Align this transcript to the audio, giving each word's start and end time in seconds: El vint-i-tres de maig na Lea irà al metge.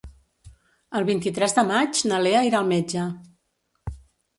El 1.01 1.05
vint-i-tres 1.11 1.55
de 1.59 1.67
maig 1.69 2.03
na 2.13 2.25
Lea 2.27 2.43
irà 2.51 2.63
al 2.65 2.69
metge. 2.77 3.09